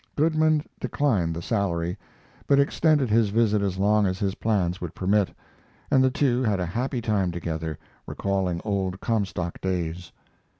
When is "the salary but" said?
1.35-2.59